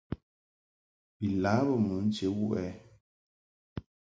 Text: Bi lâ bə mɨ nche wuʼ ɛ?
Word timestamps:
Bi 1.17 1.27
lâ 1.41 1.53
bə 1.67 1.73
mɨ 1.85 1.95
nche 2.05 2.25
wuʼ 2.37 2.53
ɛ? 2.65 2.67